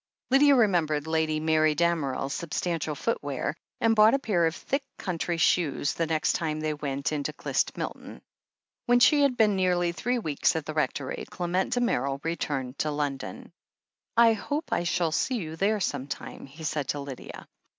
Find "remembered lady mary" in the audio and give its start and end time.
0.55-1.75